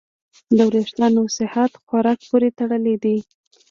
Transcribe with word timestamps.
د 0.57 0.59
وېښتیانو 0.73 1.23
صحت 1.37 1.71
خوراک 1.87 2.19
پورې 2.29 2.49
تړلی 2.59 2.95
دی. 3.03 3.17